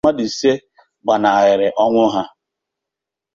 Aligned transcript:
mmadụ 0.03 0.23
ise 0.29 0.51
ọzọ 0.53 0.59
gbanahịrị 1.05 1.67
ọnwụ 1.83 2.03
ha 2.13 2.23